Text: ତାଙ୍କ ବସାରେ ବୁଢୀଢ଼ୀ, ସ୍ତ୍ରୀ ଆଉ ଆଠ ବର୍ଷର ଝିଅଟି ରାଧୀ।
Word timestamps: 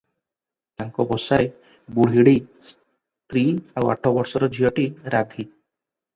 ତାଙ୍କ 0.81 1.03
ବସାରେ 1.11 1.45
ବୁଢୀଢ଼ୀ, 1.97 2.33
ସ୍ତ୍ରୀ 2.71 3.45
ଆଉ 3.83 3.93
ଆଠ 3.97 4.15
ବର୍ଷର 4.19 4.51
ଝିଅଟି 4.59 4.89
ରାଧୀ। 5.17 5.45